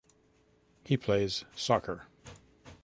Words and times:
He 0.83 0.97
plays 0.97 1.45
soccer. 1.53 2.07